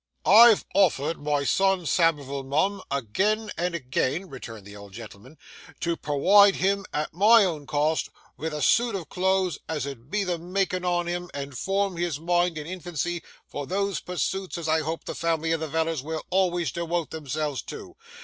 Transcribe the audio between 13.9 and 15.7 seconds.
pursuits as I hope the family o' the